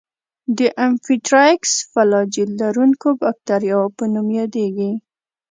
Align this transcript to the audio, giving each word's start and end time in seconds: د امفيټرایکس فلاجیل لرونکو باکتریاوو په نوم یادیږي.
د 0.57 0.59
امفيټرایکس 0.85 1.73
فلاجیل 1.91 2.49
لرونکو 2.61 3.07
باکتریاوو 3.21 3.93
په 3.97 4.03
نوم 4.13 4.27
یادیږي. 4.39 4.91